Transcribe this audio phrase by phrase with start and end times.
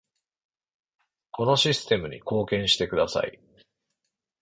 [1.31, 3.39] このシステムに貢献してください